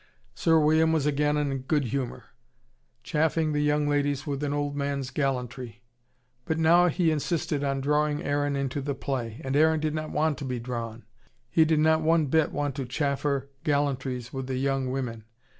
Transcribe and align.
Sir 0.33 0.59
William 0.59 0.91
was 0.91 1.05
again 1.05 1.37
in 1.37 1.51
a 1.51 1.57
good 1.59 1.83
humour, 1.85 2.23
chaffing 3.03 3.53
the 3.53 3.61
young 3.61 3.87
ladies 3.87 4.25
with 4.25 4.43
an 4.43 4.51
old 4.51 4.75
man's 4.75 5.11
gallantry. 5.11 5.83
But 6.45 6.57
now 6.57 6.87
he 6.87 7.11
insisted 7.11 7.63
on 7.63 7.81
drawing 7.81 8.23
Aaron 8.23 8.55
into 8.55 8.81
the 8.81 8.95
play. 8.95 9.39
And 9.43 9.55
Aaron 9.55 9.79
did 9.79 9.93
not 9.93 10.09
want 10.09 10.39
to 10.39 10.45
be 10.45 10.59
drawn. 10.59 11.05
He 11.51 11.65
did 11.65 11.81
not 11.81 12.01
one 12.01 12.25
bit 12.25 12.51
want 12.51 12.73
to 12.77 12.85
chaffer 12.85 13.51
gallantries 13.63 14.33
with 14.33 14.47
the 14.47 14.55
young 14.57 14.89
women. 14.89 15.25